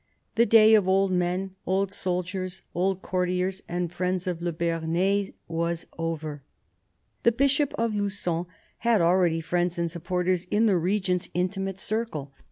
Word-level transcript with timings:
The 0.33 0.47
day 0.47 0.73
of 0.73 0.87
old 0.87 1.11
men, 1.11 1.51
old 1.67 1.93
soldiers, 1.93 2.63
old 2.73 3.03
courtiers 3.03 3.61
and 3.67 3.93
friends 3.93 4.25
of 4.25 4.41
"le 4.41 4.51
Bearnais," 4.51 5.31
was 5.47 5.85
over. 5.95 6.41
The 7.21 7.31
Bishop 7.31 7.71
of 7.77 7.91
LuQon 7.93 8.47
had 8.79 8.99
already 8.99 9.41
friends 9.41 9.77
and 9.77 9.91
supporters 9.91 10.47
in 10.49 10.65
the 10.65 10.77
Regent's 10.79 11.29
intimate 11.35 11.79
circle. 11.79 12.31